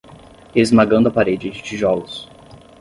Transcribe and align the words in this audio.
Esmagando 0.55 1.09
a 1.09 1.11
parede 1.11 1.51
de 1.51 1.61
tijolos 1.61 2.27